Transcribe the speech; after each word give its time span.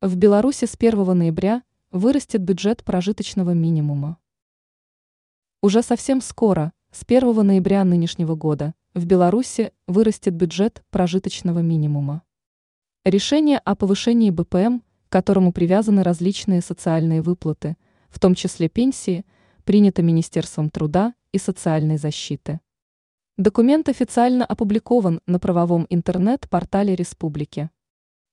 В 0.00 0.14
Беларуси 0.14 0.64
с 0.64 0.76
1 0.78 1.18
ноября 1.18 1.64
вырастет 1.90 2.40
бюджет 2.40 2.84
прожиточного 2.84 3.50
минимума. 3.50 4.18
Уже 5.60 5.82
совсем 5.82 6.20
скоро, 6.20 6.72
с 6.92 7.02
1 7.04 7.44
ноября 7.44 7.82
нынешнего 7.82 8.36
года, 8.36 8.74
в 8.94 9.06
Беларуси 9.06 9.72
вырастет 9.88 10.34
бюджет 10.34 10.84
прожиточного 10.90 11.58
минимума. 11.58 12.22
Решение 13.04 13.58
о 13.58 13.74
повышении 13.74 14.30
БПМ, 14.30 14.82
к 15.08 15.10
которому 15.10 15.52
привязаны 15.52 16.04
различные 16.04 16.60
социальные 16.60 17.20
выплаты, 17.20 17.76
в 18.08 18.20
том 18.20 18.36
числе 18.36 18.68
пенсии, 18.68 19.26
принято 19.64 20.02
Министерством 20.02 20.70
труда 20.70 21.12
и 21.32 21.38
социальной 21.38 21.96
защиты. 21.96 22.60
Документ 23.36 23.88
официально 23.88 24.44
опубликован 24.44 25.20
на 25.26 25.40
правовом 25.40 25.88
интернет-портале 25.90 26.94
республики. 26.94 27.70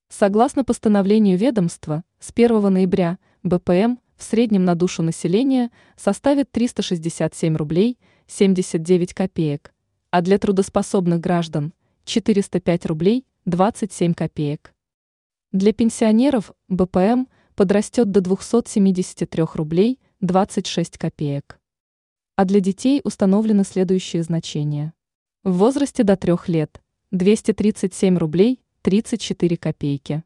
Согласно 0.10 0.64
постановлению 0.64 1.38
ведомства, 1.38 2.04
с 2.20 2.32
1 2.34 2.72
ноября 2.72 3.18
БПМ 3.44 3.98
в 4.16 4.24
среднем 4.24 4.64
на 4.64 4.76
душу 4.76 5.02
населения 5.02 5.72
составит 5.98 6.52
367 6.52 7.56
рублей 7.56 7.98
79 8.28 9.14
копеек, 9.14 9.74
а 10.12 10.22
для 10.22 10.38
трудоспособных 10.38 11.20
граждан– 11.20 11.74
405 12.06 12.86
рублей 12.86 13.26
27 13.46 14.14
копеек. 14.14 14.74
Для 15.52 15.74
пенсионеров 15.74 16.52
БПМ 16.70 17.26
подрастет 17.56 18.12
до 18.12 18.22
273 18.22 19.44
рублей 19.54 20.00
26 20.22 20.98
копеек. 20.98 21.60
А 22.36 22.46
для 22.46 22.60
детей 22.60 23.02
установлены 23.04 23.64
следующие 23.64 24.22
значения. 24.22 24.94
В 25.44 25.54
возрасте 25.54 26.04
до 26.04 26.16
3 26.16 26.34
лет– 26.48 26.82
237 27.12 28.18
рублей 28.18 28.62
34 28.86 29.58
копейки. 29.58 30.24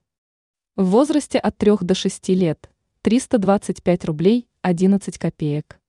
В 0.76 0.84
возрасте 0.88 1.40
от 1.40 1.58
3 1.58 1.78
до 1.80 1.96
6 1.96 2.28
лет 2.36 2.70
325 3.04 4.04
рублей 4.04 4.50
11 4.64 5.18
копеек. 5.18 5.80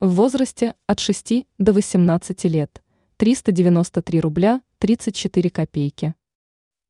В 0.00 0.14
возрасте 0.14 0.76
от 0.86 0.98
6 0.98 1.46
до 1.58 1.74
18 1.74 2.44
лет 2.44 2.82
393 3.18 4.18
рубля 4.18 4.62
34 4.78 5.50
копейки. 5.50 6.14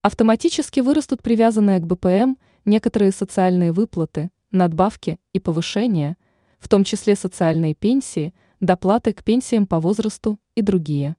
Автоматически 0.03 0.79
вырастут 0.79 1.25
привязанные 1.25 1.81
к 1.81 1.87
БПМ 1.87 2.37
некоторые 2.65 3.11
социальные 3.11 3.73
выплаты, 3.73 4.31
надбавки 4.53 5.19
и 5.33 5.41
повышения, 5.41 6.19
в 6.61 6.69
том 6.69 6.85
числе 6.85 7.17
социальные 7.17 7.75
пенсии, 7.75 8.33
доплаты 8.61 9.13
к 9.13 9.25
пенсиям 9.25 9.67
по 9.67 9.81
возрасту 9.81 10.39
и 10.55 10.63
другие. 10.63 11.17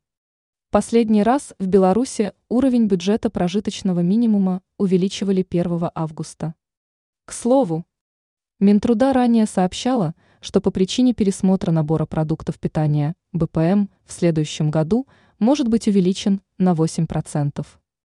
Последний 0.72 1.22
раз 1.22 1.54
в 1.60 1.68
Беларуси 1.68 2.32
уровень 2.48 2.88
бюджета 2.88 3.30
прожиточного 3.30 4.00
минимума 4.00 4.62
увеличивали 4.78 5.46
1 5.50 5.90
августа. 5.94 6.56
К 7.26 7.34
слову, 7.34 7.86
Минтруда 8.58 9.12
ранее 9.12 9.48
сообщала, 9.48 10.16
что 10.40 10.62
по 10.62 10.72
причине 10.72 11.14
пересмотра 11.14 11.72
набора 11.72 12.06
продуктов 12.06 12.58
питания 12.58 13.16
БПМ 13.34 13.88
в 14.06 14.14
следующем 14.14 14.72
году 14.72 15.08
может 15.40 15.68
быть 15.68 15.90
увеличен 15.90 16.40
на 16.58 16.72
8%. 16.72 17.66